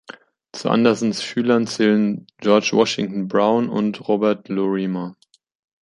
Zu 0.51 0.71
Andersons 0.71 1.21
Schülern 1.23 1.67
zählen 1.67 2.25
George 2.39 2.71
Washington 2.73 3.27
Browne 3.27 3.69
und 3.69 4.07
Robert 4.09 4.49
Lorimer. 4.49 5.15